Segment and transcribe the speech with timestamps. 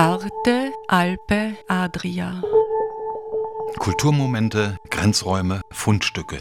[0.00, 2.40] Arte, Alpe, Adria.
[3.76, 6.38] Kulturmomente, Grenzräume, Fundstücke.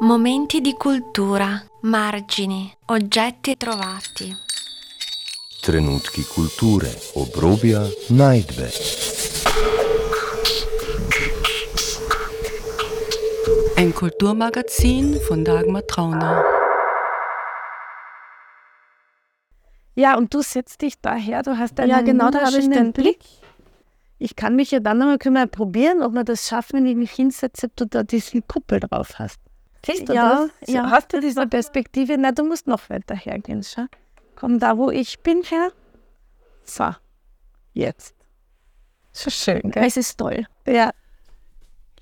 [0.00, 4.30] Momenti di cultura, margini, oggetti trovati.
[5.62, 8.70] Trenutki kulture, obrobja, najdbe.
[13.76, 16.61] Ein Kulturmagazin von Dagmar Trauner.
[19.94, 22.92] Ja, und du setzt dich daher, du hast einen Ja, genau, da habe ich den
[22.92, 23.20] Blick.
[24.18, 27.10] Ich kann mich ja dann nochmal wir probieren, ob wir das schaffen, wenn ich mich
[27.10, 29.40] hinsetze, ob du da diese Kuppel drauf hast.
[29.84, 30.70] Siehst du Ja, das?
[30.70, 30.90] Ja.
[30.90, 32.16] Hast du diese Perspektive?
[32.16, 33.86] Na, du musst noch weiter hergehen, schau.
[34.36, 35.72] Komm da, wo ich bin, her.
[36.64, 36.90] So,
[37.72, 38.14] jetzt.
[39.10, 39.84] So schön, gell?
[39.84, 40.46] Es ist toll.
[40.66, 40.92] Ja,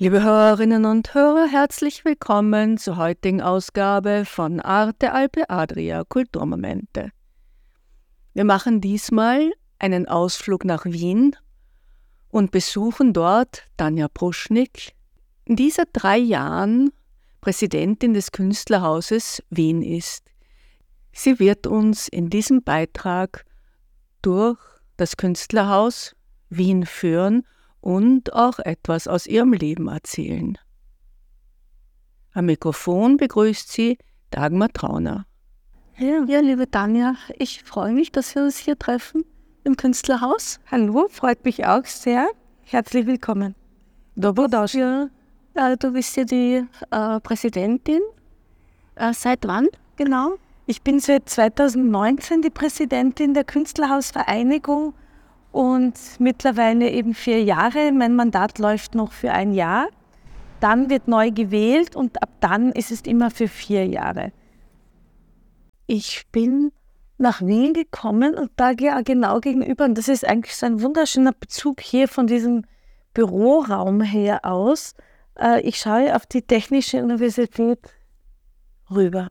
[0.03, 7.11] Liebe Hörerinnen und Hörer, herzlich willkommen zur heutigen Ausgabe von Arte Alpe Adria Kulturmomente.
[8.33, 11.37] Wir machen diesmal einen Ausflug nach Wien
[12.29, 14.93] und besuchen dort Tanja Pruschnik,
[15.45, 16.93] in dieser drei Jahren
[17.41, 20.31] Präsidentin des Künstlerhauses Wien ist.
[21.13, 23.45] Sie wird uns in diesem Beitrag
[24.23, 24.59] durch
[24.97, 26.15] das Künstlerhaus
[26.51, 27.47] Wien führen
[27.81, 30.57] und auch etwas aus ihrem Leben erzählen.
[32.33, 33.99] Am Mikrofon begrüßt sie
[34.31, 35.27] Dagmar Trauner.
[36.01, 36.25] Ja.
[36.27, 39.25] Ja, liebe Tanja, ich freue mich, dass wir uns hier treffen
[39.65, 40.59] im Künstlerhaus.
[40.71, 42.29] Hallo, freut mich auch sehr.
[42.65, 43.55] Herzlich willkommen.
[44.17, 45.09] Dobrodošli.
[45.57, 48.01] Ja, äh, du bist ja die äh, Präsidentin.
[48.95, 50.37] Äh, seit wann genau?
[50.67, 54.95] Ich bin seit 2019 die Präsidentin der Künstlerhausvereinigung
[55.53, 57.93] und mittlerweile eben vier Jahre.
[57.93, 59.89] Mein Mandat läuft noch für ein Jahr.
[60.61, 64.33] Dann wird neu gewählt und ab dann ist es immer für vier Jahre.
[65.93, 66.71] Ich bin
[67.19, 71.33] nach Wien gekommen und da ge- genau gegenüber, und das ist eigentlich so ein wunderschöner
[71.33, 72.65] Bezug hier von diesem
[73.13, 74.95] Büroraum her aus.
[75.37, 77.81] Äh, ich schaue auf die Technische Universität
[78.89, 79.31] rüber.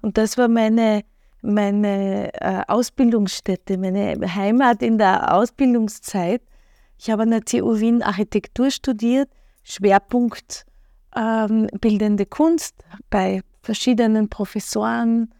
[0.00, 1.02] Und das war meine,
[1.42, 6.40] meine äh, Ausbildungsstätte, meine Heimat in der Ausbildungszeit.
[6.98, 9.28] Ich habe an der TU Wien Architektur studiert,
[9.64, 10.66] Schwerpunkt
[11.16, 12.76] ähm, bildende Kunst
[13.10, 15.32] bei verschiedenen Professoren,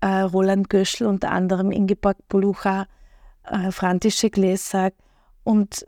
[0.00, 2.86] äh, Roland Göschel unter anderem, Ingeborg Polucha,
[3.44, 4.94] äh, Frantische Gläsack
[5.44, 5.86] und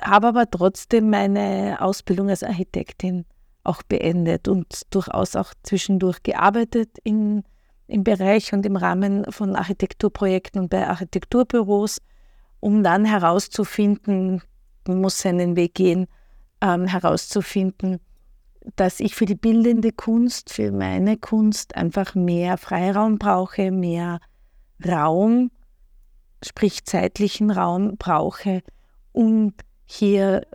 [0.00, 3.26] habe aber trotzdem meine Ausbildung als Architektin
[3.64, 7.42] auch beendet und durchaus auch zwischendurch gearbeitet in,
[7.86, 11.98] im Bereich und im Rahmen von Architekturprojekten und bei Architekturbüros,
[12.60, 14.42] um dann herauszufinden,
[14.86, 16.06] man muss seinen Weg gehen,
[16.62, 18.00] ähm, herauszufinden,
[18.76, 24.20] dass ich für die bildende Kunst, für meine Kunst einfach mehr Freiraum brauche, mehr
[24.86, 25.50] Raum,
[26.44, 28.62] sprich zeitlichen Raum brauche,
[29.12, 29.54] um
[29.84, 30.46] hier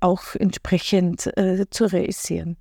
[0.00, 2.56] auch entsprechend äh, zu realisieren.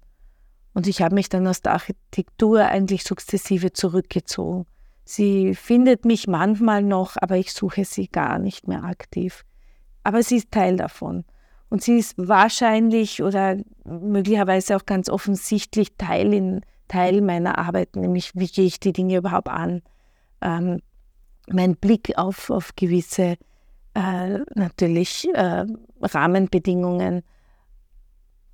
[0.74, 4.66] Und ich habe mich dann aus der Architektur eigentlich sukzessive zurückgezogen.
[5.04, 9.44] Sie findet mich manchmal noch, aber ich suche sie gar nicht mehr aktiv.
[10.04, 11.26] Aber sie ist Teil davon.
[11.69, 18.31] Und sie ist wahrscheinlich oder möglicherweise auch ganz offensichtlich Teil, in, Teil meiner Arbeit, nämlich
[18.34, 19.81] wie gehe ich die Dinge überhaupt an.
[20.41, 20.81] Ähm,
[21.47, 23.38] mein Blick auf, auf gewisse
[23.94, 25.66] äh, natürlich äh,
[26.02, 27.24] Rahmenbedingungen.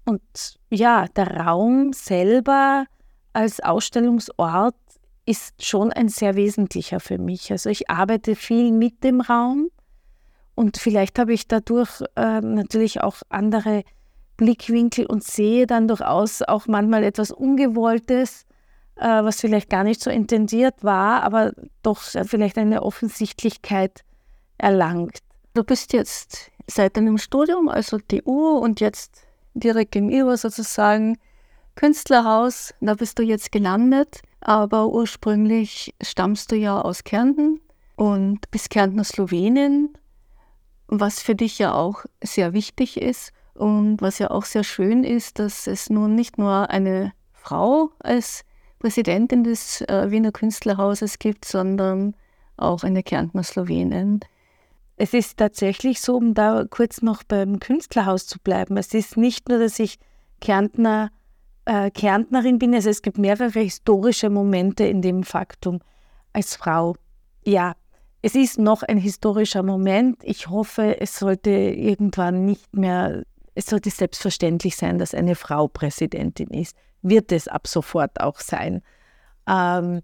[0.05, 2.85] Und ja, der Raum selber
[3.33, 4.75] als Ausstellungsort
[5.25, 7.51] ist schon ein sehr wesentlicher für mich.
[7.51, 9.69] Also ich arbeite viel mit dem Raum
[10.55, 13.83] und vielleicht habe ich dadurch äh, natürlich auch andere
[14.37, 18.45] Blickwinkel und sehe dann durchaus auch manchmal etwas Ungewolltes,
[18.95, 21.51] äh, was vielleicht gar nicht so intendiert war, aber
[21.83, 24.03] doch vielleicht eine Offensichtlichkeit
[24.57, 25.19] erlangt.
[25.53, 29.23] Du bist jetzt seit deinem Studium, also TU und jetzt
[29.53, 31.17] direkt gegenüber sozusagen
[31.75, 37.59] Künstlerhaus, da bist du jetzt gelandet, aber ursprünglich stammst du ja aus Kärnten
[37.97, 39.89] und bist Kärntner Slowenin,
[40.87, 45.39] was für dich ja auch sehr wichtig ist und was ja auch sehr schön ist,
[45.39, 48.43] dass es nun nicht nur eine Frau als
[48.79, 52.15] Präsidentin des äh, Wiener Künstlerhauses gibt, sondern
[52.57, 54.19] auch eine Kärntner Slowenin.
[54.97, 58.77] Es ist tatsächlich so, um da kurz noch beim Künstlerhaus zu bleiben.
[58.77, 59.99] Es ist nicht nur, dass ich
[60.39, 61.11] Kärntner,
[61.65, 65.79] äh, Kärntnerin bin, also es gibt mehrere historische Momente in dem Faktum
[66.33, 66.95] als Frau.
[67.43, 67.75] Ja,
[68.25, 70.17] es ist noch ein historischer Moment.
[70.23, 73.21] Ich hoffe, es sollte irgendwann nicht mehr,
[73.53, 76.75] es sollte selbstverständlich sein, dass eine Frau Präsidentin ist.
[77.03, 78.81] Wird es ab sofort auch sein.
[79.47, 80.01] Ähm,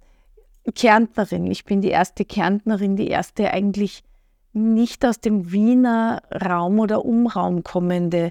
[0.76, 4.04] Kärntnerin, ich bin die erste Kärntnerin, die erste eigentlich
[4.54, 8.30] nicht aus dem Wiener Raum oder Umraum kommende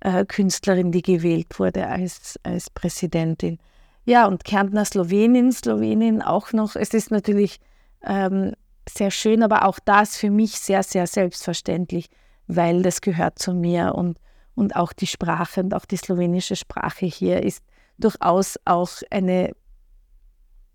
[0.00, 3.58] äh, Künstlerin, die gewählt wurde als, als Präsidentin.
[4.04, 6.76] Ja, und Kärntner Slowenin, Slowenien auch noch.
[6.76, 7.58] Es ist natürlich
[8.04, 8.52] ähm,
[8.88, 12.08] sehr schön, aber auch das für mich sehr, sehr selbstverständlich,
[12.46, 14.18] weil das gehört zu mir und,
[14.54, 17.62] und auch die Sprache und auch die slowenische Sprache hier ist
[17.98, 19.52] durchaus auch eine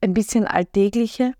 [0.01, 1.33] ein bisschen alltägliche.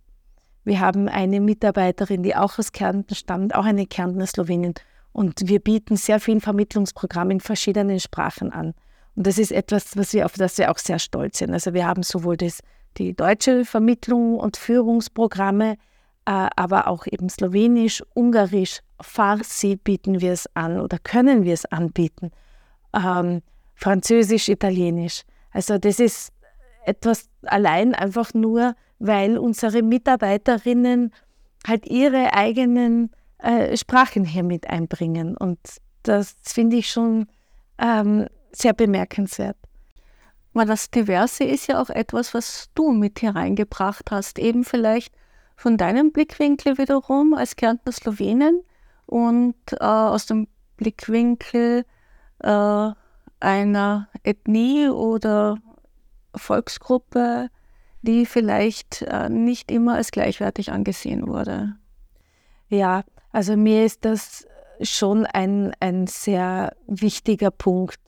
[0.64, 4.74] Wir haben eine Mitarbeiterin, die auch aus Kärnten stammt, auch eine Kärntner Slowenin.
[5.12, 8.74] Und wir bieten sehr viel Vermittlungsprogramm in verschiedenen Sprachen an.
[9.16, 11.54] Und das ist etwas, was wir, auf das wir auch sehr stolz sind.
[11.54, 12.60] Also wir haben sowohl das,
[12.98, 15.78] die deutsche Vermittlung und Führungsprogramme,
[16.25, 22.31] aber auch eben Slowenisch, Ungarisch, Farsi bieten wir es an oder können wir es anbieten.
[22.94, 23.42] Ähm,
[23.75, 25.24] Französisch, Italienisch.
[25.51, 26.31] Also das ist
[26.86, 31.13] etwas allein einfach nur, weil unsere Mitarbeiterinnen
[31.68, 35.36] halt ihre eigenen äh, Sprachen hier mit einbringen.
[35.38, 35.60] Und
[36.04, 37.28] das finde ich schon
[37.78, 39.57] ähm, sehr bemerkenswert.
[40.54, 45.13] Aber das Diverse ist ja auch etwas, was du mit hereingebracht hast, eben vielleicht
[45.56, 48.62] von deinem Blickwinkel wiederum als Kärntner Slowenin
[49.06, 50.48] und äh, aus dem
[50.78, 51.86] Blickwinkel
[52.40, 52.92] äh,
[53.40, 55.57] einer Ethnie oder
[56.36, 57.50] Volksgruppe,
[58.02, 61.75] die vielleicht äh, nicht immer als gleichwertig angesehen wurde.
[62.69, 64.48] Ja, also mir ist das
[64.81, 68.00] schon ein, ein sehr wichtiger Punkt.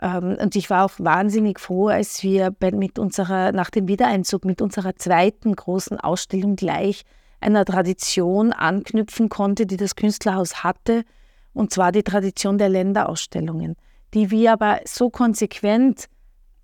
[0.00, 4.60] Ähm, und ich war auch wahnsinnig froh, als wir mit unserer, nach dem Wiedereinzug mit
[4.60, 7.04] unserer zweiten großen Ausstellung gleich
[7.40, 11.04] einer Tradition anknüpfen konnte, die das Künstlerhaus hatte,
[11.52, 13.76] und zwar die Tradition der Länderausstellungen,
[14.14, 16.06] die wir aber so konsequent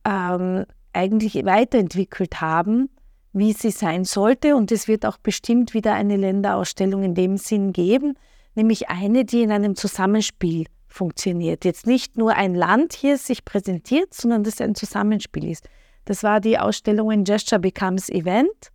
[0.07, 2.91] ähm, eigentlich weiterentwickelt haben,
[3.33, 4.55] wie sie sein sollte.
[4.55, 8.15] Und es wird auch bestimmt wieder eine Länderausstellung in dem Sinn geben,
[8.55, 11.65] nämlich eine, die in einem Zusammenspiel funktioniert.
[11.65, 15.69] Jetzt nicht nur ein Land hier sich präsentiert, sondern dass es ein Zusammenspiel ist.
[16.05, 18.73] Das war die Ausstellung When Gesture Becomes Event,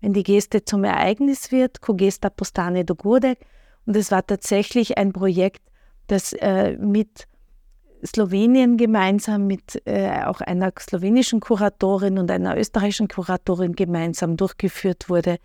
[0.00, 3.38] wenn die Geste zum Ereignis wird, Kogesta Postane do Gurdek.
[3.86, 5.62] Und es war tatsächlich ein Projekt,
[6.06, 7.26] das äh, mit
[8.04, 15.38] Slowenien gemeinsam mit äh, auch einer slowenischen Kuratorin und einer österreichischen Kuratorin gemeinsam durchgeführt wurde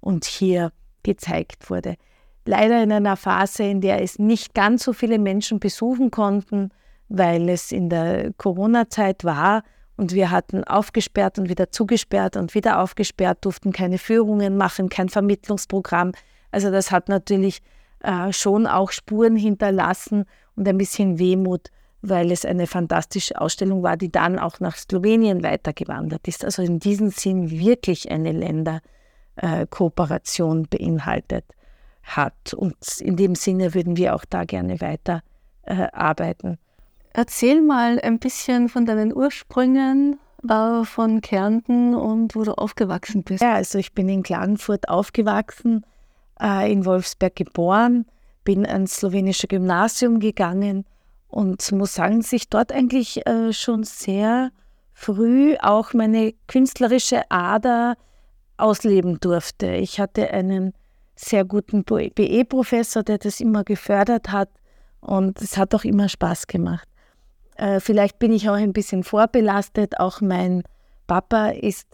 [0.00, 0.72] und hier
[1.02, 1.96] gezeigt wurde.
[2.44, 6.70] Leider in einer Phase, in der es nicht ganz so viele Menschen besuchen konnten,
[7.08, 9.62] weil es in der Corona-Zeit war
[9.96, 15.08] und wir hatten aufgesperrt und wieder zugesperrt und wieder aufgesperrt, durften keine Führungen machen, kein
[15.08, 16.12] Vermittlungsprogramm.
[16.50, 17.60] Also das hat natürlich
[18.00, 20.24] äh, schon auch Spuren hinterlassen
[20.56, 21.70] und ein bisschen Wehmut
[22.02, 26.44] weil es eine fantastische Ausstellung war, die dann auch nach Slowenien weitergewandert ist.
[26.44, 31.46] Also in diesem Sinn wirklich eine Länderkooperation beinhaltet
[32.16, 32.54] hat.
[32.54, 35.22] Und in dem Sinne würden wir auch da gerne weiter
[35.62, 36.58] äh, arbeiten.
[37.12, 40.18] Erzähl mal ein bisschen von deinen Ursprüngen
[40.48, 43.42] äh, von Kärnten und wo du aufgewachsen bist.
[43.42, 45.84] Ja, also ich bin in Klagenfurt aufgewachsen,
[46.40, 48.06] äh, in Wolfsberg geboren,
[48.44, 50.84] bin ans slowenische Gymnasium gegangen
[51.28, 54.50] und muss sagen, dass ich dort eigentlich äh, schon sehr
[54.92, 57.96] früh auch meine künstlerische Ader
[58.56, 59.72] ausleben durfte.
[59.72, 60.74] Ich hatte einen
[61.20, 64.50] sehr guten BE-Professor, der das immer gefördert hat
[65.00, 66.88] und es hat auch immer Spaß gemacht.
[67.56, 69.98] Äh, vielleicht bin ich auch ein bisschen vorbelastet.
[70.00, 70.62] Auch mein
[71.06, 71.86] Papa ist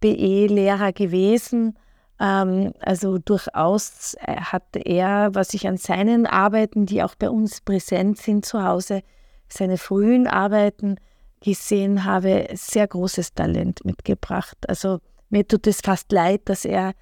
[0.00, 1.76] BE-Lehrer gewesen
[2.22, 7.60] ähm, also durchaus äh, hat er, was ich an seinen Arbeiten, die auch bei uns
[7.60, 9.02] präsent sind zu Hause,
[9.48, 10.96] seine frühen Arbeiten
[11.40, 14.56] gesehen habe, sehr großes Talent mitgebracht.
[14.68, 15.00] Also
[15.30, 16.92] mir tut es fast leid, dass er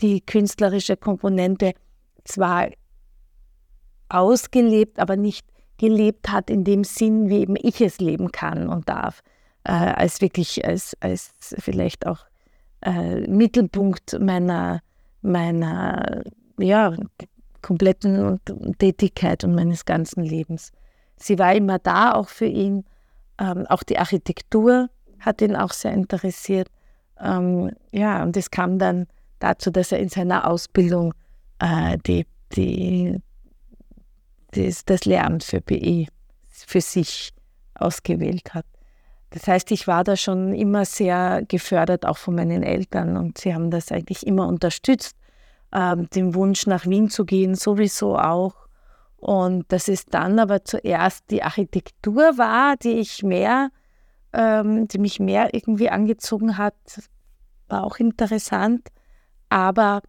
[0.00, 1.72] die künstlerische Komponente
[2.24, 2.68] zwar
[4.08, 5.46] ausgelebt, aber nicht
[5.78, 9.22] gelebt hat in dem Sinn, wie eben ich es leben kann und darf,
[9.64, 12.26] äh, als wirklich als, als vielleicht auch
[12.82, 14.80] äh, Mittelpunkt meiner,
[15.22, 16.22] meiner
[16.58, 16.94] ja,
[17.62, 18.40] kompletten
[18.78, 20.72] Tätigkeit und meines ganzen Lebens.
[21.16, 22.84] Sie war immer da, auch für ihn.
[23.38, 24.88] Ähm, auch die Architektur
[25.18, 26.68] hat ihn auch sehr interessiert.
[27.18, 29.06] Ähm, ja, und es kam dann
[29.40, 31.14] dazu, dass er in seiner Ausbildung
[31.58, 33.20] äh, die, die,
[34.52, 36.06] das, das Lehramt für BE
[36.48, 37.32] für sich
[37.74, 38.66] ausgewählt hat.
[39.30, 43.16] Das heißt, ich war da schon immer sehr gefördert, auch von meinen Eltern.
[43.16, 45.16] Und sie haben das eigentlich immer unterstützt,
[45.72, 48.54] ähm, den Wunsch nach Wien zu gehen, sowieso auch.
[49.16, 53.70] Und dass es dann aber zuerst die Architektur war, die ich mehr,
[54.32, 56.74] ähm, die mich mehr irgendwie angezogen hat,
[57.68, 58.88] war auch interessant.
[59.50, 60.00] Aber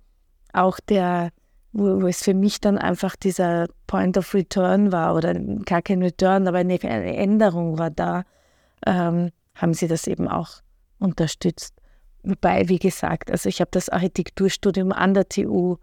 [0.54, 1.32] auch der,
[1.74, 6.02] wo, wo, es für mich dann einfach dieser Point of Return war oder gar kein
[6.02, 8.24] Return, aber eine, eine Änderung war da,
[8.86, 10.62] ähm, haben sie das eben auch
[11.00, 11.76] unterstützt.
[12.24, 15.78] Wobei, wie gesagt, also ich habe das Architekturstudium an der TU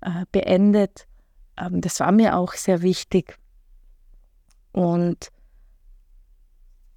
[0.00, 1.06] äh, beendet.
[1.56, 3.36] Ähm, das war mir auch sehr wichtig.
[4.72, 5.30] Und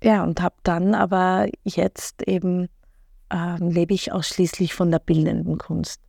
[0.04, 2.70] ja, und habe dann aber jetzt eben
[3.32, 6.02] ähm, lebe ich ausschließlich von der bildenden Kunst.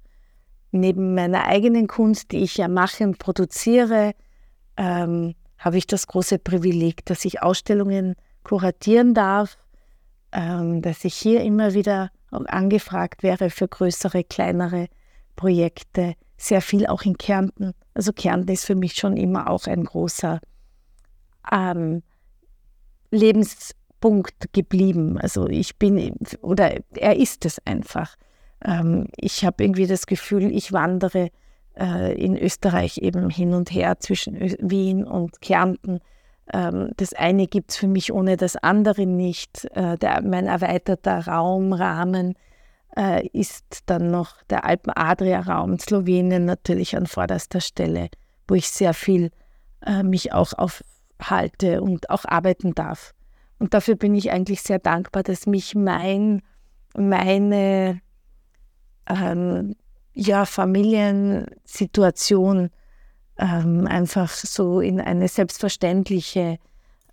[0.70, 4.12] Neben meiner eigenen Kunst, die ich ja mache und produziere,
[4.76, 9.56] ähm, habe ich das große Privileg, dass ich Ausstellungen kuratieren darf,
[10.32, 14.88] ähm, dass ich hier immer wieder angefragt wäre für größere, kleinere
[15.36, 17.72] Projekte, sehr viel auch in Kärnten.
[17.94, 20.40] Also Kärnten ist für mich schon immer auch ein großer
[21.50, 22.02] ähm,
[24.04, 25.18] Lebenspunkt geblieben.
[25.18, 28.16] Also ich bin, oder er ist es einfach.
[28.64, 31.30] Ähm, ich habe irgendwie das Gefühl, ich wandere
[31.78, 36.00] äh, in Österreich eben hin und her zwischen Wien und Kärnten.
[36.52, 39.66] Ähm, das eine gibt es für mich ohne das andere nicht.
[39.72, 42.34] Äh, der, mein erweiterter Raumrahmen
[42.96, 48.08] äh, ist dann noch der Alpen-Adria-Raum, Slowenien natürlich an vorderster Stelle,
[48.46, 49.30] wo ich sehr viel
[49.84, 53.13] äh, mich auch aufhalte und auch arbeiten darf.
[53.64, 56.42] Und dafür bin ich eigentlich sehr dankbar, dass mich mein,
[56.94, 58.02] meine
[59.08, 59.74] ähm,
[60.12, 62.68] ja, Familiensituation
[63.38, 66.58] ähm, einfach so in eine selbstverständliche,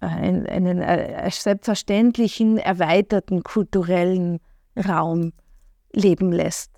[0.01, 4.41] äh, in einen äh, selbstverständlichen, erweiterten kulturellen
[4.75, 5.31] Raum
[5.93, 6.71] leben lässt.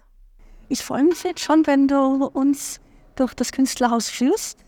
[0.70, 2.80] Ich freue mich jetzt schon, wenn du uns
[3.16, 4.64] durch das Künstlerhaus führst.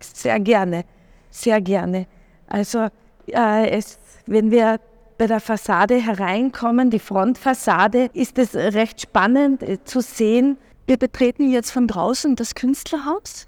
[0.00, 0.84] Sehr gerne,
[1.30, 2.06] sehr gerne.
[2.46, 2.90] Also
[3.26, 4.80] äh, es, wenn wir
[5.18, 10.58] bei der Fassade hereinkommen, die Frontfassade, ist es recht spannend äh, zu sehen.
[10.86, 13.46] Wir betreten jetzt von draußen das Künstlerhaus.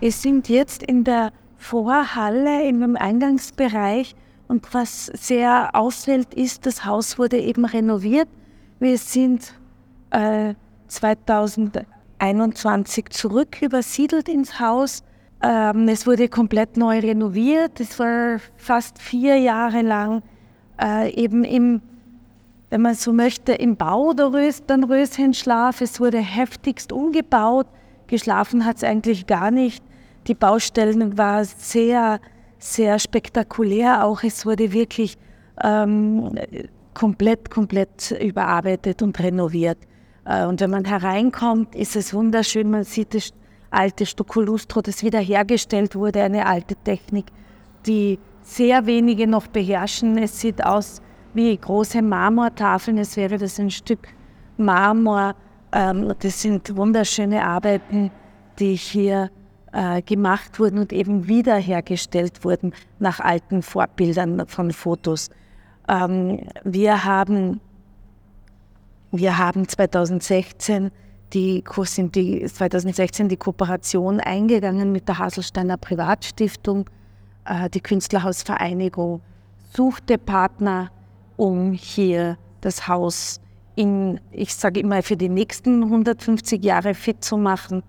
[0.00, 4.14] Wir sind jetzt in der Vorhalle, im Eingangsbereich.
[4.48, 8.28] Und was sehr auffällt, ist, das Haus wurde eben renoviert.
[8.78, 9.54] Wir sind
[10.10, 15.02] 2021 zurück übersiedelt ins Haus.
[15.42, 17.80] Ähm, es wurde komplett neu renoviert.
[17.80, 20.22] Es war fast vier Jahre lang
[20.80, 21.82] äh, eben im,
[22.70, 25.80] wenn man so möchte, im Bau der Röschenschlaf.
[25.80, 27.66] Es wurde heftigst umgebaut.
[28.06, 29.82] Geschlafen hat es eigentlich gar nicht.
[30.28, 32.20] Die Baustellen waren sehr,
[32.58, 34.04] sehr spektakulär.
[34.04, 35.18] Auch es wurde wirklich
[35.62, 36.38] ähm,
[36.94, 39.78] komplett, komplett überarbeitet und renoviert.
[40.24, 42.70] Äh, und wenn man hereinkommt, ist es wunderschön.
[42.70, 43.32] Man sieht das
[43.72, 47.26] alte Stoccolustro, das wiederhergestellt wurde, eine alte Technik,
[47.86, 50.18] die sehr wenige noch beherrschen.
[50.18, 51.00] Es sieht aus
[51.34, 54.08] wie große Marmortafeln, es wäre das ein Stück
[54.56, 55.34] Marmor.
[55.72, 58.10] Ähm, das sind wunderschöne Arbeiten,
[58.58, 59.30] die hier
[59.72, 65.30] äh, gemacht wurden und eben wiederhergestellt wurden nach alten Vorbildern von Fotos.
[65.88, 67.60] Ähm, wir haben
[69.14, 70.90] wir haben 2016
[71.32, 76.88] die, sind die 2016 die Kooperation eingegangen mit der Haselsteiner Privatstiftung.
[77.44, 79.20] Äh, die Künstlerhausvereinigung
[79.74, 80.90] suchte Partner,
[81.36, 83.40] um hier das Haus
[83.74, 87.82] in, ich sage immer, für die nächsten 150 Jahre fit zu machen.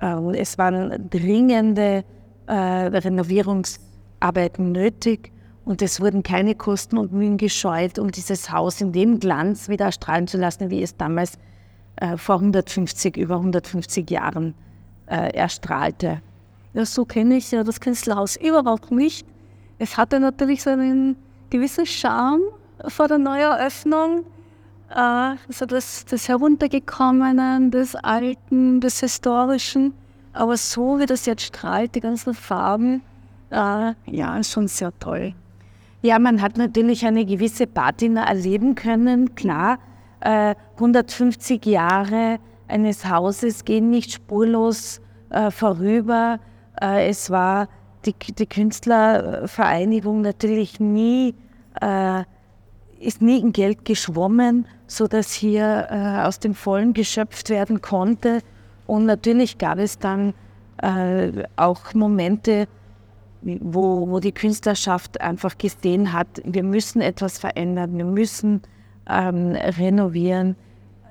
[0.00, 2.04] Ähm, es waren dringende
[2.46, 5.32] äh, Renovierungsarbeiten nötig.
[5.64, 9.84] Und es wurden keine Kosten und Mühen gescheut, um dieses Haus in dem Glanz wieder
[9.84, 11.36] erstrahlen zu lassen, wie es damals
[12.00, 14.54] äh, vor 150, über 150 Jahren
[15.06, 16.20] äh, erstrahlte.
[16.72, 19.26] Ja, so kenne ich ja das Künstlerhaus überhaupt nicht.
[19.78, 21.16] Es hatte natürlich so einen
[21.50, 22.42] gewissen Charme
[22.88, 24.24] vor der Neueröffnung.
[24.90, 29.94] Äh, also das, das Heruntergekommenen, des Alten, des Historischen.
[30.32, 33.02] Aber so wie das jetzt strahlt, die ganzen Farben,
[33.50, 35.34] äh, ja, ist schon sehr toll.
[36.02, 39.78] Ja, man hat natürlich eine gewisse Patina erleben können, klar.
[40.20, 45.00] Äh, 150 Jahre eines Hauses gehen nicht spurlos
[45.30, 46.40] äh, vorüber.
[46.80, 47.68] Äh, es war
[48.04, 51.34] die, die, Künstlervereinigung natürlich nie,
[51.80, 52.24] äh,
[52.98, 58.40] ist nie in Geld geschwommen, sodass hier äh, aus dem Vollen geschöpft werden konnte.
[58.86, 60.34] Und natürlich gab es dann
[60.82, 62.66] äh, auch Momente,
[63.42, 68.62] wo, wo die Künstlerschaft einfach gesehen hat, wir müssen etwas verändern, wir müssen
[69.10, 70.56] ähm, renovieren.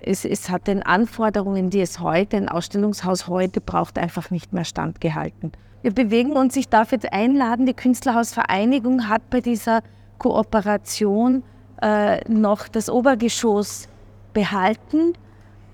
[0.02, 4.64] Es, es hat den Anforderungen, die es heute, ein Ausstellungshaus heute braucht, einfach nicht mehr
[4.64, 5.52] standgehalten.
[5.82, 9.82] Wir bewegen uns, ich darf jetzt einladen, die Künstlerhausvereinigung hat bei dieser
[10.18, 11.44] Kooperation
[11.82, 13.88] äh, noch das Obergeschoss
[14.34, 15.14] behalten.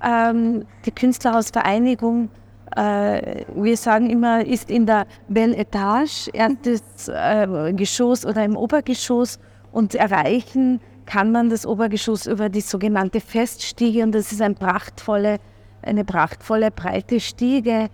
[0.03, 2.29] Ähm, die Künstlerhausvereinigung
[2.75, 9.39] äh, wir sagen immer, ist in der Belle Etage, erstes äh, Geschoss oder im Obergeschoss
[9.71, 15.39] und erreichen kann man das Obergeschoss über die sogenannte Feststiege und das ist ein prachtvolle,
[15.81, 17.89] eine prachtvolle breite Stiege,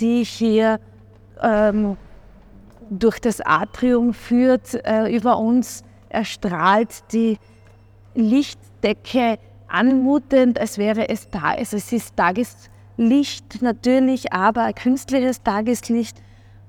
[0.00, 0.80] die hier
[1.42, 1.96] ähm,
[2.90, 4.74] durch das Atrium führt.
[4.84, 7.38] Äh, über uns erstrahlt die
[8.14, 11.54] Lichtdecke anmutend, als wäre es da.
[11.56, 16.16] Also es ist Tageslicht natürlich, aber künstliches Tageslicht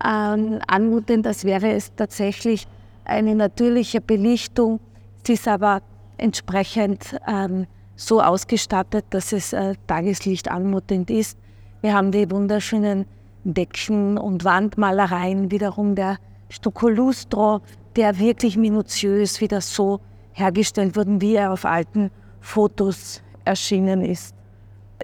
[0.03, 2.67] ähm, anmutend, als wäre es tatsächlich
[3.05, 4.79] eine natürliche Belichtung.
[5.27, 5.81] Es ist aber
[6.17, 7.65] entsprechend ähm,
[7.95, 11.39] so ausgestattet, dass es äh, Tageslicht anmutend ist.
[11.81, 13.07] Wir haben die wunderschönen
[13.43, 16.17] Decken und Wandmalereien, wiederum der
[16.49, 17.61] Stucco Lustro,
[17.95, 19.99] der wirklich minutiös wieder so
[20.33, 24.35] hergestellt wurde, wie er auf alten Fotos erschienen ist.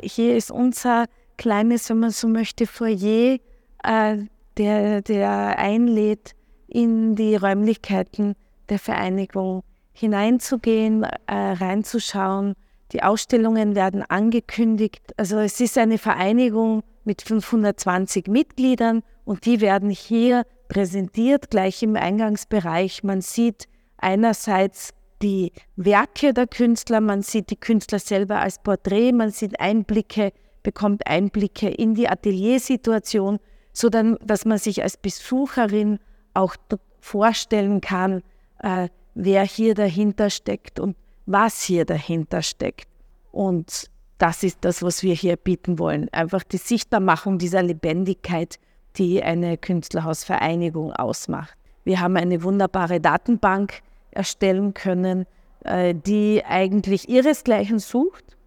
[0.04, 1.06] Hier ist unser
[1.38, 3.40] kleines, wenn man so möchte, Foyer,
[3.84, 4.18] äh,
[4.56, 6.36] der, der einlädt,
[6.68, 8.36] in die Räumlichkeiten
[8.70, 9.64] der Vereinigung
[9.94, 12.56] hineinzugehen, äh, reinzuschauen.
[12.92, 15.02] Die Ausstellungen werden angekündigt.
[15.18, 21.96] Also es ist eine Vereinigung mit 520 Mitgliedern und die werden hier präsentiert, gleich im
[21.96, 23.04] Eingangsbereich.
[23.04, 23.68] Man sieht
[23.98, 30.32] einerseits die Werke der Künstler, man sieht die Künstler selber als Porträt, man sieht Einblicke,
[30.64, 33.40] bekommt Einblicke in die Ateliersituation,
[33.74, 36.00] so dass man sich als Besucherin
[36.34, 36.56] auch
[37.00, 38.22] vorstellen kann,
[38.60, 42.88] äh, wer hier dahinter steckt und was hier dahinter steckt.
[43.32, 46.08] Und das ist das, was wir hier bieten wollen.
[46.12, 48.60] Einfach die Sichtbarmachung dieser Lebendigkeit,
[48.98, 51.56] die eine Künstlerhausvereinigung ausmacht.
[51.84, 55.26] Wir haben eine wunderbare Datenbank erstellen können,
[55.64, 58.38] äh, die eigentlich ihresgleichen sucht.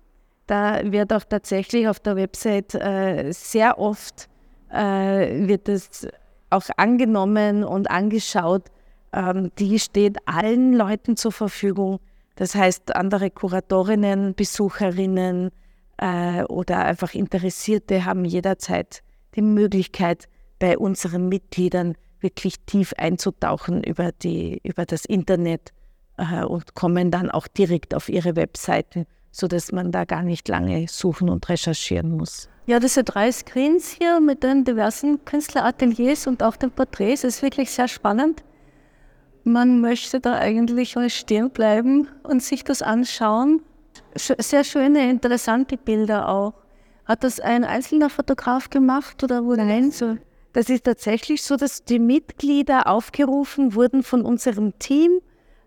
[0.46, 4.28] Da wird auch tatsächlich auf der Website äh, sehr oft
[4.70, 6.06] äh, wird es
[6.50, 8.64] auch angenommen und angeschaut.
[9.14, 12.00] Ähm, die steht allen Leuten zur Verfügung.
[12.36, 15.50] Das heißt, andere Kuratorinnen, Besucherinnen
[16.48, 19.04] oder einfach Interessierte haben jederzeit
[19.36, 25.72] die Möglichkeit, bei unseren Mitgliedern wirklich tief einzutauchen über, die, über das Internet
[26.16, 30.86] äh, und kommen dann auch direkt auf ihre Webseiten, sodass man da gar nicht lange
[30.88, 32.48] suchen und recherchieren muss.
[32.66, 37.70] Ja, diese drei Screens hier mit den diversen Künstlerateliers und auch den Porträts ist wirklich
[37.70, 38.42] sehr spannend.
[39.44, 43.62] Man möchte da eigentlich stehen bleiben und sich das anschauen.
[44.14, 46.54] Sehr schöne, interessante Bilder auch.
[47.04, 50.16] Hat das ein einzelner Fotograf gemacht oder wurde Nein, so
[50.54, 55.20] das ist tatsächlich so, dass die Mitglieder aufgerufen wurden von unserem Team,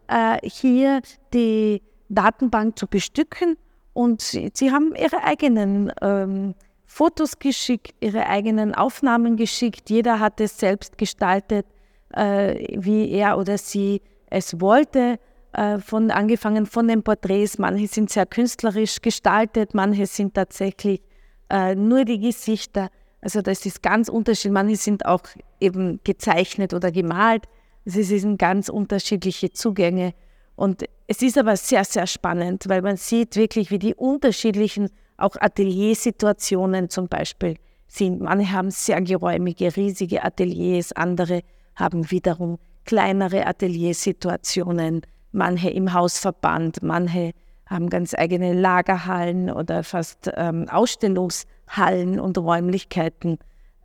[0.07, 1.01] äh, hier
[1.33, 3.57] die Datenbank zu bestücken.
[3.93, 9.89] Und sie, sie haben ihre eigenen ähm, Fotos geschickt, ihre eigenen Aufnahmen geschickt.
[9.89, 11.65] Jeder hat es selbst gestaltet,
[12.09, 15.19] wie er oder sie es wollte.
[15.57, 17.57] Äh, von, angefangen von den Porträts.
[17.57, 21.01] Manche sind sehr künstlerisch gestaltet, manche sind tatsächlich
[21.49, 22.89] äh, nur die Gesichter.
[23.21, 24.53] Also das ist ganz unterschiedlich.
[24.53, 25.23] Manche sind auch
[25.59, 27.45] eben gezeichnet oder gemalt.
[27.85, 30.13] Also es sind ganz unterschiedliche Zugänge.
[30.55, 35.35] Und es ist aber sehr, sehr spannend, weil man sieht wirklich, wie die unterschiedlichen auch
[35.39, 37.55] Ateliersituationen zum Beispiel
[37.87, 38.21] sind.
[38.21, 41.41] Manche haben sehr geräumige, riesige Ateliers, andere
[41.77, 47.33] haben wiederum kleinere Ateliersituationen, manche im Hausverband, manche
[47.65, 53.37] haben ganz eigene Lagerhallen oder fast ähm, Ausstellungshallen und Räumlichkeiten.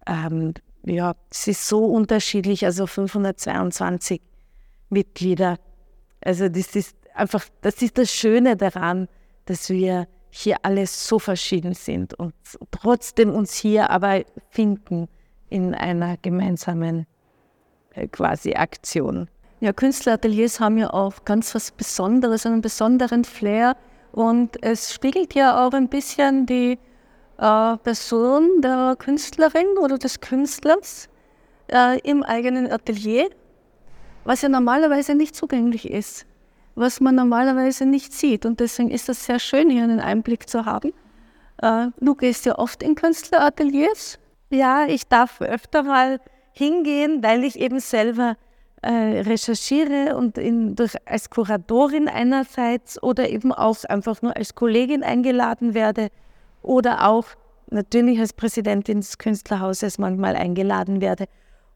[0.06, 4.20] Ähm, ja, es ist so unterschiedlich, also 522
[4.88, 5.58] Mitglieder.
[6.24, 9.08] Also das ist einfach, das ist das Schöne daran,
[9.46, 12.34] dass wir hier alle so verschieden sind und
[12.70, 15.08] trotzdem uns hier aber finden
[15.50, 17.06] in einer gemeinsamen
[18.12, 19.28] quasi Aktion.
[19.60, 23.76] Ja, Künstlerateliers haben ja auch ganz was Besonderes, einen besonderen Flair.
[24.10, 26.78] Und es spiegelt ja auch ein bisschen die
[27.38, 31.08] äh, Person der Künstlerin oder des Künstlers
[31.68, 33.30] äh, im eigenen Atelier,
[34.24, 36.26] was ja normalerweise nicht zugänglich ist,
[36.74, 38.44] was man normalerweise nicht sieht.
[38.44, 40.92] Und deswegen ist es sehr schön, hier einen Einblick zu haben.
[41.58, 44.18] Äh, du gehst ja oft in Künstlerateliers.
[44.50, 46.20] Ja, ich darf öfter mal
[46.52, 48.36] hingehen, weil ich eben selber
[48.82, 55.02] äh, recherchiere und in, durch, als Kuratorin einerseits oder eben auch einfach nur als Kollegin
[55.02, 56.08] eingeladen werde
[56.62, 57.26] oder auch
[57.70, 61.26] natürlich als Präsidentin des Künstlerhauses manchmal eingeladen werde.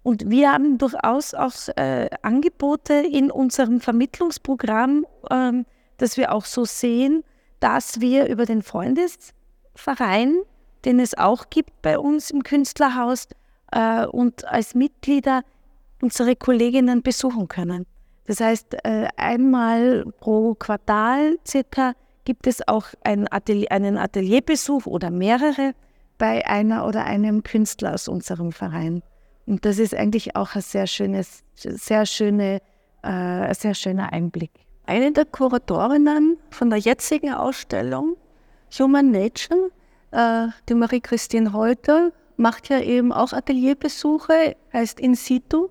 [0.02, 5.64] Und wir haben durchaus auch äh, Angebote in unserem Vermittlungsprogramm, ähm,
[5.96, 7.24] dass wir auch so sehen,
[7.60, 10.36] dass wir über den Freundesverein
[10.86, 13.26] den es auch gibt bei uns im Künstlerhaus
[13.76, 15.42] äh, und als Mitglieder
[16.00, 17.86] unsere Kolleginnen besuchen können.
[18.26, 21.92] Das heißt, äh, einmal pro Quartal circa
[22.24, 25.74] gibt es auch ein Atelier, einen Atelierbesuch oder mehrere
[26.18, 29.02] bei einer oder einem Künstler aus unserem Verein.
[29.46, 32.60] Und das ist eigentlich auch ein sehr schönes, sehr schöne,
[33.02, 34.50] äh, sehr schöner Einblick.
[34.86, 38.16] Eine der Kuratorinnen von der jetzigen Ausstellung,
[38.78, 39.70] Human Nature,
[40.10, 45.68] äh, die Marie-Christine Holter, macht ja eben auch Atelierbesuche, heißt in situ.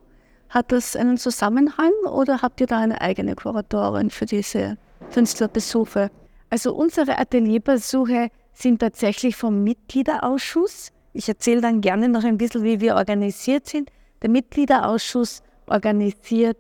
[0.50, 4.78] Hat das einen Zusammenhang oder habt ihr da eine eigene Kuratorin für diese
[5.14, 6.12] Künstlerbesuche?
[6.50, 10.92] Also unsere Atelierbesuche sind tatsächlich vom Mitgliederausschuss.
[11.14, 13.92] Ich erzähle dann gerne noch ein bisschen, wie wir organisiert sind.
[14.22, 16.58] Der Mitgliederausschuss organisiert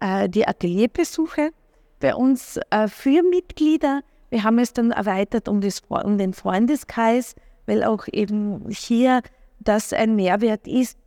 [0.00, 1.50] äh, die Atelierbesuche
[2.00, 4.02] bei uns äh, für Mitglieder.
[4.30, 7.34] Wir haben es dann erweitert um, das, um den Freundeskreis,
[7.66, 9.22] weil auch eben hier
[9.60, 10.98] das ein Mehrwert ist,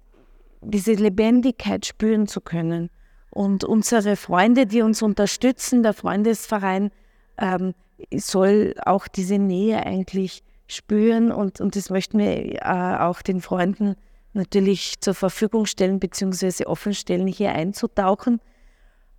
[0.62, 2.89] diese Lebendigkeit spüren zu können.
[3.32, 6.92] Und unsere Freunde, die uns unterstützen, der Freundesverein,
[7.38, 7.74] ähm,
[8.16, 13.96] soll auch diese Nähe eigentlich spüren und, und das möchten wir äh, auch den Freunden
[14.34, 16.66] natürlich zur Verfügung stellen bzw.
[16.66, 18.39] offenstellen, hier einzutauchen.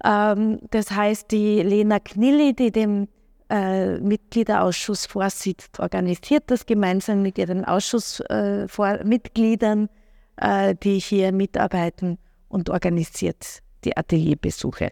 [0.04, 3.08] Ähm, das heißt, die Lena Knilli, die dem
[3.50, 9.88] äh, Mitgliederausschuss vorsitzt, organisiert das gemeinsam mit ihren Ausschussmitgliedern,
[10.36, 14.90] äh, äh, die hier mitarbeiten und organisiert die Atelierbesuche.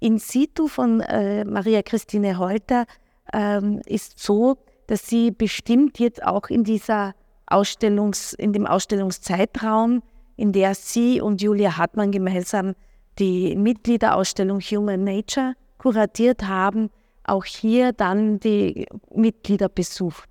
[0.00, 2.84] In situ von äh, Maria Christine Holter
[3.32, 7.14] ähm, ist so, dass sie bestimmt jetzt auch in dieser
[7.46, 10.02] Ausstellungs, in dem Ausstellungszeitraum,
[10.36, 12.74] in der sie und Julia Hartmann gemeinsam
[13.18, 16.90] die Mitgliederausstellung Human Nature kuratiert haben,
[17.24, 20.28] auch hier dann die Mitglieder besucht.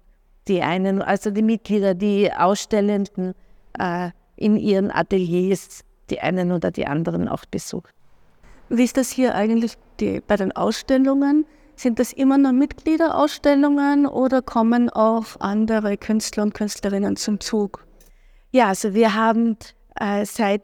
[0.48, 3.34] Die einen, also die Mitglieder, die Ausstellenden
[3.80, 7.90] äh, in ihren Ateliers, die einen oder die anderen auch besucht.
[8.70, 11.46] Wie ist das hier eigentlich die, bei den Ausstellungen?
[11.76, 17.86] Sind das immer nur Mitgliederausstellungen oder kommen auch andere Künstler und Künstlerinnen zum Zug?
[18.52, 19.58] Ja, also wir haben
[20.00, 20.62] äh, seit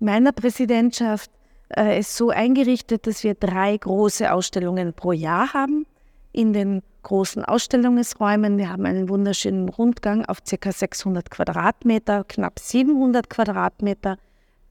[0.00, 1.30] meiner Präsidentschaft
[1.76, 5.86] äh, es so eingerichtet, dass wir drei große Ausstellungen pro Jahr haben
[6.32, 8.58] in den großen Ausstellungsräumen.
[8.58, 10.72] Wir haben einen wunderschönen Rundgang auf ca.
[10.72, 14.18] 600 Quadratmeter, knapp 700 Quadratmeter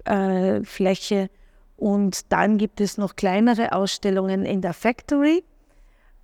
[0.05, 1.29] äh, Fläche.
[1.75, 5.43] Und dann gibt es noch kleinere Ausstellungen in der Factory.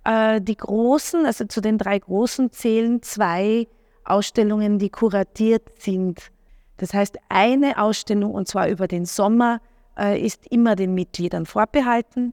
[0.04, 3.66] Äh, die großen, also zu den drei großen zählen zwei
[4.04, 6.30] Ausstellungen, die kuratiert sind.
[6.76, 9.60] Das heißt, eine Ausstellung, und zwar über den Sommer,
[9.98, 12.32] äh, ist immer den Mitgliedern vorbehalten,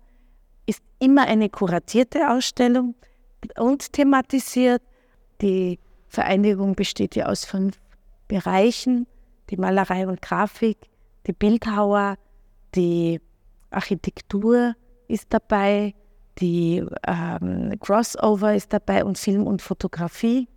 [0.65, 2.95] ist immer eine kuratierte Ausstellung
[3.57, 4.81] und thematisiert.
[5.41, 7.77] Die Vereinigung besteht ja aus fünf
[8.27, 9.07] Bereichen,
[9.49, 10.77] die Malerei und Grafik,
[11.27, 12.15] die Bildhauer,
[12.75, 13.19] die
[13.69, 14.75] Architektur
[15.07, 15.93] ist dabei,
[16.39, 20.47] die ähm, Crossover ist dabei und Film und Fotografie.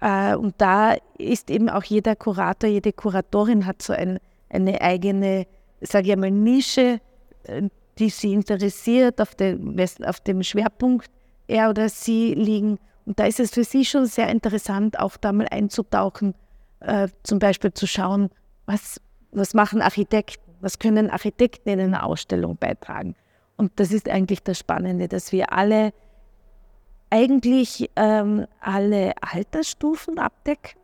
[0.00, 4.18] Äh, und da ist eben auch jeder Kurator, jede Kuratorin hat so ein,
[4.50, 5.46] eine eigene,
[5.82, 7.00] sage ich mal, Nische,
[7.44, 7.62] äh,
[7.98, 11.10] die sie interessiert, auf, den, auf dem Schwerpunkt
[11.46, 12.78] er oder sie liegen.
[13.04, 16.34] Und da ist es für sie schon sehr interessant, auch da mal einzutauchen,
[16.80, 18.30] äh, zum Beispiel zu schauen,
[18.66, 19.00] was,
[19.32, 23.14] was machen Architekten, was können Architekten in einer Ausstellung beitragen.
[23.56, 25.92] Und das ist eigentlich das Spannende, dass wir alle,
[27.10, 30.78] eigentlich ähm, alle Altersstufen abdecken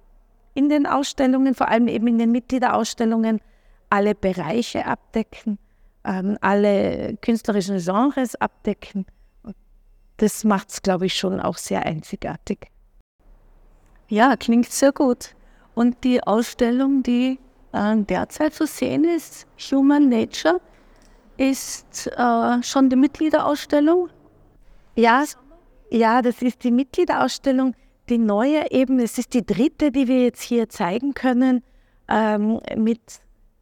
[0.55, 3.41] in den Ausstellungen, vor allem eben in den Mitgliederausstellungen,
[3.91, 5.59] alle Bereiche abdecken,
[6.05, 9.07] ähm, alle künstlerischen Genres abdecken.
[10.19, 12.71] Das macht es, glaube ich, schon auch sehr einzigartig.
[14.09, 15.35] Ja, klingt sehr gut.
[15.75, 17.39] Und die Ausstellung, die
[17.73, 20.61] äh, derzeit zu sehen ist, Human Nature,
[21.37, 24.09] ist äh, schon die Mitgliederausstellung.
[24.97, 25.25] Ja,
[25.91, 27.75] ja, das ist die Mitgliederausstellung.
[28.09, 31.63] Die neue eben, es ist die dritte, die wir jetzt hier zeigen können,
[32.09, 33.01] ähm, mit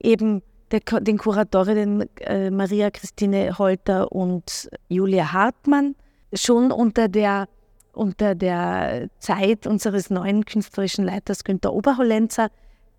[0.00, 5.94] eben der, den Kuratorinnen äh, Maria Christine Holter und Julia Hartmann.
[6.32, 7.48] Schon unter der,
[7.92, 12.48] unter der Zeit unseres neuen künstlerischen Leiters Günter Oberhollenzer,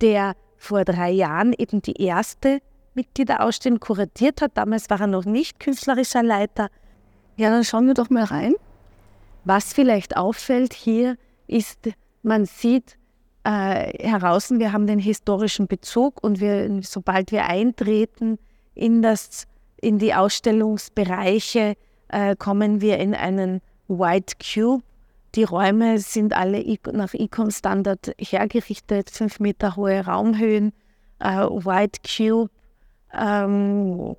[0.01, 2.59] der vor drei Jahren eben die erste
[2.93, 4.51] Mitgliederausstellung kuratiert hat.
[4.55, 6.69] Damals war er noch nicht künstlerischer Leiter.
[7.35, 8.55] Ja, dann schauen wir doch mal rein.
[9.43, 11.89] Was vielleicht auffällt hier ist,
[12.23, 12.97] man sieht
[13.47, 18.39] äh, heraus, wir haben den historischen Bezug und wir, sobald wir eintreten
[18.75, 19.47] in, das,
[19.79, 21.75] in die Ausstellungsbereiche,
[22.09, 24.83] äh, kommen wir in einen White Cube
[25.35, 30.73] Die Räume sind alle nach Econ-Standard hergerichtet, fünf Meter hohe Raumhöhen,
[31.19, 32.51] äh, White Cube.
[33.13, 34.17] Ähm,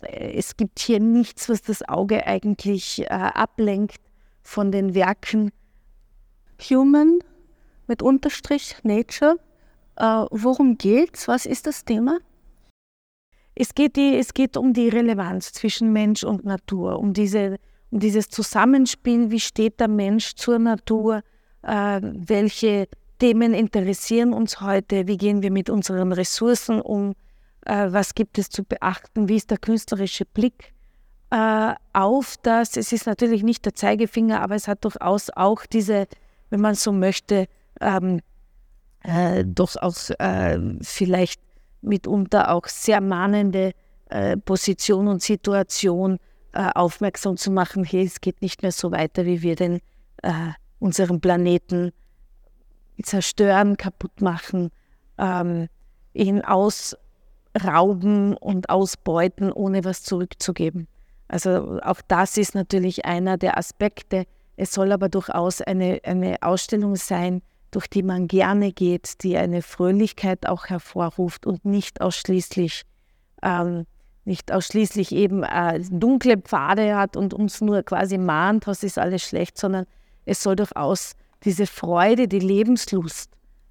[0.00, 4.00] es gibt hier nichts, was das Auge eigentlich äh, ablenkt
[4.42, 5.50] von den Werken.
[6.70, 7.18] Human
[7.86, 9.36] mit Unterstrich Nature.
[9.96, 11.28] Äh, worum geht's?
[11.28, 12.18] Was ist das Thema?
[13.54, 17.58] Es geht, die, es geht um die Relevanz zwischen Mensch und Natur, um, diese,
[17.90, 21.22] um dieses Zusammenspiel, wie steht der Mensch zur Natur,
[21.62, 22.88] äh, welche
[23.20, 27.14] Themen interessieren uns heute, wie gehen wir mit unseren Ressourcen um,
[27.64, 30.74] äh, was gibt es zu beachten, wie ist der künstlerische Blick
[31.30, 32.76] äh, auf das.
[32.76, 36.06] Es ist natürlich nicht der Zeigefinger, aber es hat durchaus auch diese,
[36.50, 37.46] wenn man so möchte,
[37.80, 38.20] ähm,
[39.02, 41.40] äh, durchaus äh, vielleicht
[41.82, 43.72] mitunter auch sehr mahnende
[44.08, 46.18] äh, Position und Situation
[46.52, 49.80] äh, aufmerksam zu machen, hey, es geht nicht mehr so weiter, wie wir den
[50.22, 51.92] äh, unseren Planeten
[53.02, 54.70] zerstören, kaputt machen,
[55.18, 55.68] ähm,
[56.12, 60.86] ihn ausrauben und ausbeuten, ohne was zurückzugeben.
[61.28, 64.26] Also auch das ist natürlich einer der Aspekte.
[64.56, 67.42] Es soll aber durchaus eine, eine Ausstellung sein,
[67.74, 72.82] durch die man gerne geht, die eine Fröhlichkeit auch hervorruft und nicht ausschließlich,
[73.42, 73.86] ähm,
[74.24, 79.22] nicht ausschließlich eben äh, dunkle Pfade hat und uns nur quasi mahnt, was ist alles
[79.22, 79.86] schlecht, sondern
[80.24, 83.30] es soll durchaus diese Freude, die Lebenslust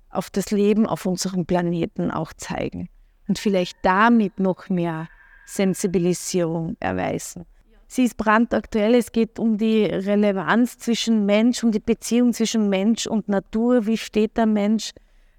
[0.09, 2.89] auf das Leben auf unserem Planeten auch zeigen
[3.27, 5.07] und vielleicht damit noch mehr
[5.45, 7.45] Sensibilisierung erweisen.
[7.93, 8.95] Sie ist brandaktuell.
[8.95, 13.85] Es geht um die Relevanz zwischen Mensch, um die Beziehung zwischen Mensch und Natur.
[13.85, 14.93] Wie steht der Mensch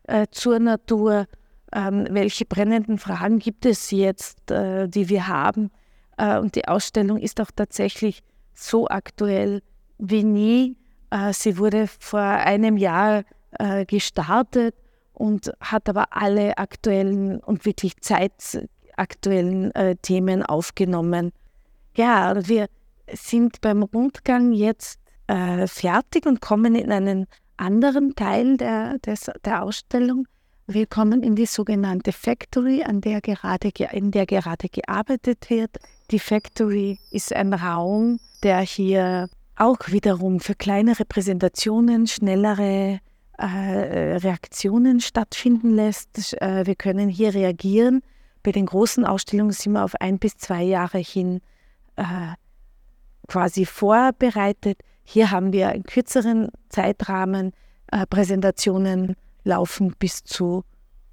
[0.05, 1.27] äh, zur Natur?
[1.73, 5.73] Ähm, welche brennenden Fragen gibt es jetzt, äh, die wir haben?
[6.17, 8.23] Äh, und die Ausstellung ist auch tatsächlich
[8.55, 9.61] so aktuell
[9.99, 10.77] wie nie.
[11.11, 13.25] Äh, sie wurde vor einem Jahr
[13.59, 14.77] äh, gestartet
[15.13, 21.33] und hat aber alle aktuellen und wirklich zeitaktuellen äh, Themen aufgenommen.
[21.97, 22.67] Ja, wir
[23.13, 27.27] sind beim Rundgang jetzt äh, fertig und kommen in einen
[27.57, 30.27] anderen Teil der, des, der Ausstellung.
[30.67, 35.71] Wir kommen in die sogenannte Factory, an der gerade, in der gerade gearbeitet wird.
[36.11, 42.99] Die Factory ist ein Raum, der hier auch wiederum für kleinere Präsentationen, schnellere
[43.39, 43.47] äh,
[44.17, 46.41] Reaktionen stattfinden lässt.
[46.43, 48.03] Äh, wir können hier reagieren.
[48.43, 51.41] Bei den großen Ausstellungen sind wir auf ein bis zwei Jahre hin
[51.97, 52.35] äh,
[53.29, 54.81] quasi vorbereitet.
[55.03, 57.53] Hier haben wir einen kürzeren Zeitrahmen.
[57.91, 60.65] Äh, Präsentationen laufen bis zu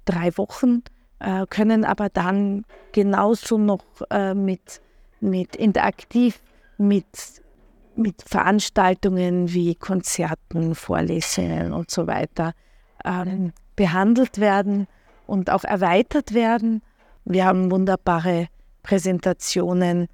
[0.04, 0.82] drei Wochen,
[1.20, 4.80] äh, können aber dann genauso noch äh, mit,
[5.20, 6.40] mit interaktiv,
[6.78, 7.42] mit,
[7.94, 12.54] mit Veranstaltungen wie Konzerten, Vorlesungen und so weiter
[13.04, 14.86] ähm, behandelt werden
[15.26, 16.82] und auch erweitert werden.
[17.24, 18.48] Wir haben wunderbare
[18.82, 20.08] Präsentationen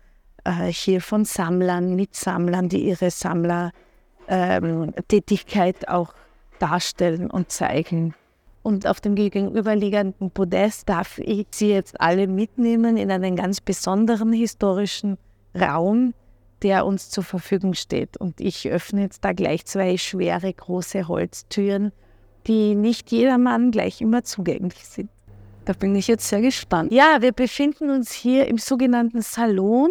[0.45, 6.15] äh, hier von Sammlern, mit Sammlern, die ihre Sammlertätigkeit ähm, auch
[6.59, 8.15] darstellen und zeigen.
[8.63, 14.33] Und auf dem gegenüberliegenden Podest darf ich Sie jetzt alle mitnehmen in einen ganz besonderen
[14.33, 15.17] historischen
[15.59, 16.13] Raum,
[16.63, 18.17] der uns zur Verfügung steht.
[18.17, 21.93] Und ich öffne jetzt da gleich zwei schwere, große Holztüren,
[22.47, 25.09] die nicht jedermann gleich immer zugänglich sind.
[25.65, 26.93] Da bin ich jetzt sehr gespannt.
[26.93, 29.91] Ja, wir befinden uns hier im sogenannten Salon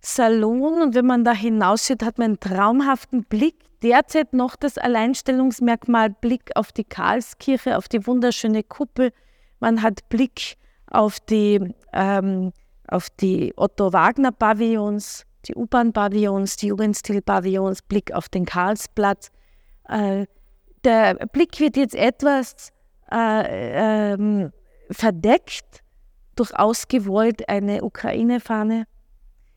[0.00, 3.56] Salon und wenn man da hinaussieht, hat man einen traumhaften Blick.
[3.82, 9.12] Derzeit noch das Alleinstellungsmerkmal Blick auf die Karlskirche, auf die wunderschöne Kuppel.
[9.58, 10.56] Man hat Blick
[10.90, 12.52] auf die, ähm,
[12.88, 19.30] auf die Otto-Wagner-Pavillons, die U-Bahn-Pavillons, die Jugendstil-Pavillons, Blick auf den Karlsplatz.
[19.88, 20.26] Äh,
[20.84, 22.72] der Blick wird jetzt etwas
[23.10, 24.52] äh, ähm,
[24.90, 25.82] verdeckt,
[26.36, 28.84] durchaus gewollt eine Ukraine-Fahne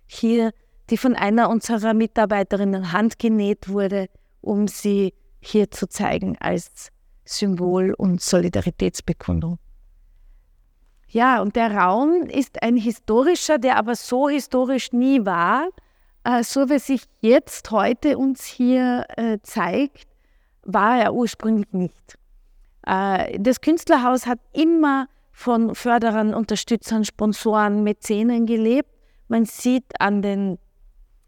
[0.06, 0.52] hier,
[0.90, 4.08] die von einer unserer Mitarbeiterinnen handgenäht wurde,
[4.42, 6.90] um sie hier zu zeigen als
[7.26, 9.60] Symbol und Solidaritätsbekundung.
[11.08, 15.70] Ja, und der Raum ist ein historischer, der aber so historisch nie war,
[16.24, 20.08] äh, so wie sich jetzt heute uns hier äh, zeigt,
[20.64, 22.18] war er ursprünglich nicht.
[22.88, 28.93] Äh, das Künstlerhaus hat immer von Förderern, Unterstützern, Sponsoren, Mäzenen gelebt
[29.34, 30.60] man sieht an den,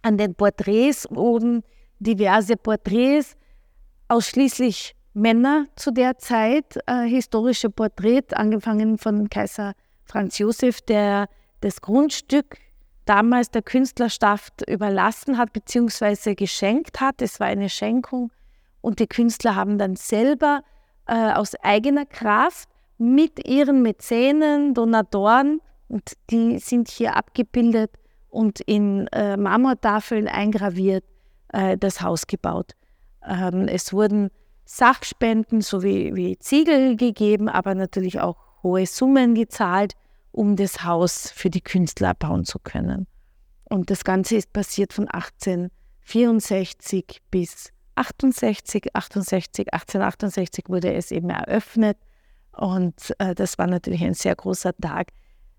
[0.04, 1.64] an den Porträts oben
[1.98, 3.36] diverse Porträts,
[4.10, 11.28] ausschließlich Männer zu der Zeit, äh, historische Porträts, angefangen von Kaiser Franz Josef, der
[11.62, 12.58] das Grundstück
[13.06, 16.36] damals der Künstlerschaft überlassen hat bzw.
[16.36, 17.24] geschenkt hat.
[17.24, 18.32] Es war eine Schenkung
[18.82, 20.62] und die Künstler haben dann selber
[21.08, 27.92] äh, aus eigener Kraft mit ihren Mäzenen, Donatoren, und die sind hier abgebildet
[28.30, 31.04] und in äh, Marmortafeln eingraviert,
[31.50, 32.74] äh, das Haus gebaut.
[33.26, 34.30] Ähm, es wurden
[34.66, 39.94] Sachspenden sowie wie Ziegel gegeben, aber natürlich auch hohe Summen gezahlt,
[40.32, 43.08] um das Haus für die Künstler bauen zu können.
[43.70, 51.98] Und das Ganze ist passiert von 1864 bis 68, 68, 1868 wurde es eben eröffnet
[52.52, 55.12] und äh, das war natürlich ein sehr großer Tag.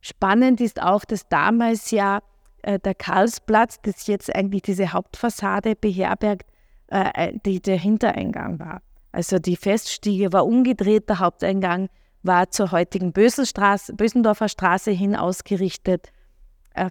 [0.06, 2.20] Spannend ist auch, dass damals ja
[2.62, 6.48] äh, der Karlsplatz, das jetzt eigentlich diese Hauptfassade beherbergt,
[6.88, 8.82] äh, äh, die der Hintereingang war.
[9.12, 11.88] Also die Feststiege war umgedreht, der Haupteingang
[12.22, 16.12] war zur heutigen Bösendorfer Straße hin ausgerichtet.
[16.74, 16.90] Äh,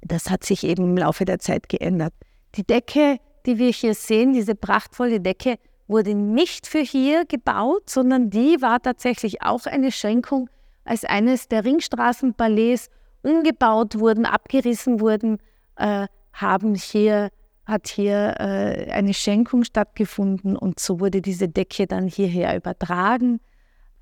[0.00, 2.14] das hat sich eben im Laufe der Zeit geändert.
[2.54, 8.30] Die Decke die wir hier sehen, diese prachtvolle Decke, wurde nicht für hier gebaut, sondern
[8.30, 10.48] die war tatsächlich auch eine Schenkung,
[10.84, 12.90] als eines der Ringstraßenballets
[13.22, 15.38] umgebaut wurden, abgerissen wurden,
[15.76, 17.30] äh, haben hier,
[17.64, 23.40] hat hier äh, eine Schenkung stattgefunden und so wurde diese Decke dann hierher übertragen.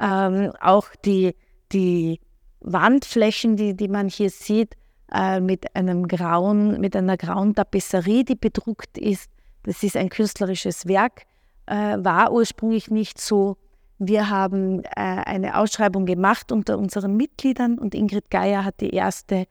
[0.00, 1.34] Ähm, auch die,
[1.72, 2.20] die
[2.60, 4.76] Wandflächen, die, die man hier sieht,
[5.12, 9.30] äh, mit einem grauen, mit einer grauen Tapisserie, die bedruckt ist.
[9.64, 11.24] Das ist ein künstlerisches Werk,
[11.66, 13.56] äh, war ursprünglich nicht so.
[14.02, 19.46] Wir haben äh, eine Ausschreibung gemacht unter unseren Mitgliedern und Ingrid Geier hat die erste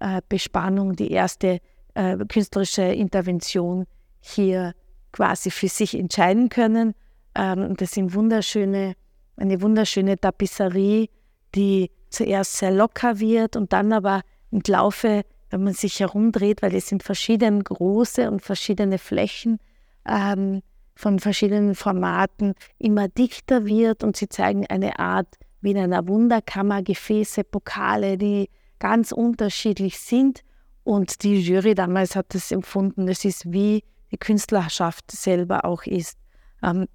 [0.00, 1.60] äh, Bespannung, die erste
[1.94, 3.86] äh, künstlerische Intervention
[4.20, 4.74] hier
[5.12, 6.94] quasi für sich entscheiden können.
[7.36, 8.94] Ähm, das sind wunderschöne,
[9.36, 11.06] eine wunderschöne Tapisserie,
[11.54, 16.74] die zuerst sehr locker wird und dann aber im Laufe, wenn man sich herumdreht, weil
[16.74, 19.60] es sind verschiedene große und verschiedene Flächen
[20.08, 20.60] ähm,
[20.94, 26.82] von verschiedenen Formaten, immer dichter wird und sie zeigen eine Art wie in einer Wunderkammer
[26.82, 30.42] Gefäße, Pokale, die ganz unterschiedlich sind.
[30.84, 36.18] Und die Jury damals hat es empfunden, es ist wie die Künstlerschaft selber auch ist.
[36.62, 36.86] Ähm,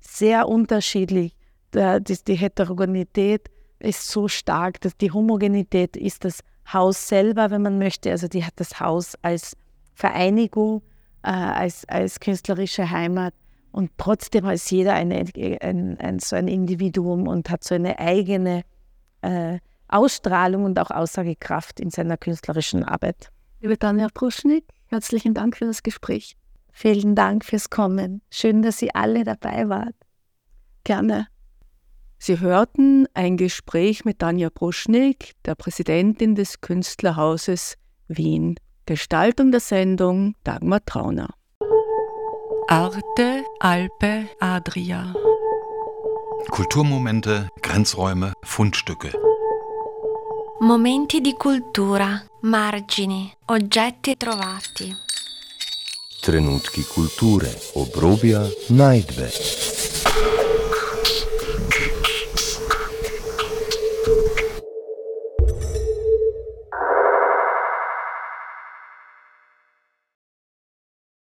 [0.00, 1.34] sehr unterschiedlich.
[1.74, 7.78] Die, die Heterogenität ist so stark, dass die Homogenität ist das Haus selber, wenn man
[7.78, 8.10] möchte.
[8.10, 9.56] Also die hat das Haus als
[9.94, 10.82] Vereinigung,
[11.22, 13.34] äh, als, als künstlerische Heimat
[13.72, 15.24] und trotzdem ist jeder eine,
[15.60, 18.62] ein, ein, so ein Individuum und hat so eine eigene
[19.22, 19.58] äh,
[19.88, 23.30] Ausstrahlung und auch Aussagekraft in seiner künstlerischen Arbeit.
[23.60, 26.36] Liebe Tanja Pruschnik, herzlichen Dank für das Gespräch.
[26.70, 28.22] Vielen Dank fürs Kommen.
[28.30, 29.94] Schön, dass Sie alle dabei wart.
[30.84, 31.28] Gerne.
[32.18, 37.76] Sie hörten ein Gespräch mit Tanja Bruschnik, der Präsidentin des Künstlerhauses
[38.08, 38.56] Wien.
[38.84, 41.28] Gestaltung der Sendung Dagmar Trauner.
[42.66, 45.14] Arte, Alpe, Adria.
[46.50, 49.12] Kulturmomente, Grenzräume, Fundstücke.
[50.60, 54.92] Momenti di cultura, margini, oggetti trovati.
[56.20, 59.30] Trenutki kulture, obrobja, najdbe.